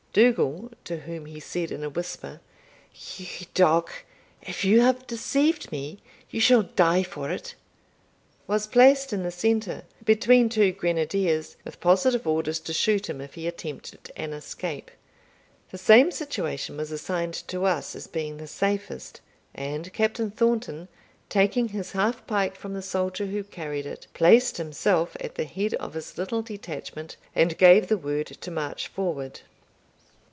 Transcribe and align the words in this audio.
Dougal, 0.13 0.71
to 0.83 0.97
whom 0.97 1.25
he 1.25 1.39
said 1.39 1.71
in 1.71 1.85
a 1.85 1.89
whisper, 1.89 2.41
"You 3.15 3.45
dog, 3.53 3.89
if 4.41 4.65
you 4.65 4.81
have 4.81 5.07
deceived 5.07 5.71
me, 5.71 5.99
you 6.29 6.41
shall 6.41 6.63
die 6.63 7.01
for 7.03 7.31
it!" 7.31 7.55
was 8.45 8.67
placed 8.67 9.13
in 9.13 9.23
the 9.23 9.31
centre, 9.31 9.83
between 10.03 10.49
two 10.49 10.73
grenadiers, 10.73 11.55
with 11.63 11.79
positive 11.79 12.27
orders 12.27 12.59
to 12.59 12.73
shoot 12.73 13.09
him 13.09 13.21
if 13.21 13.35
he 13.35 13.47
attempted 13.47 14.11
an 14.17 14.33
escape. 14.33 14.91
The 15.69 15.77
same 15.77 16.11
situation 16.11 16.75
was 16.75 16.91
assigned 16.91 17.35
to 17.47 17.63
us, 17.63 17.95
as 17.95 18.07
being 18.07 18.35
the 18.35 18.47
safest, 18.47 19.21
and 19.55 19.93
Captain 19.93 20.29
Thornton, 20.29 20.89
taking 21.29 21.69
his 21.69 21.93
half 21.93 22.27
pike 22.27 22.57
from 22.57 22.73
the 22.73 22.81
soldier 22.81 23.27
who 23.27 23.45
carried 23.45 23.85
it, 23.85 24.07
placed 24.13 24.57
himself 24.57 25.15
at 25.21 25.35
the 25.35 25.45
head 25.45 25.73
of 25.75 25.93
his 25.93 26.17
little 26.17 26.41
detachment, 26.41 27.15
and 27.33 27.57
gave 27.57 27.87
the 27.87 27.97
word 27.97 28.27
to 28.27 28.51
march 28.51 28.89
forward. 28.89 29.39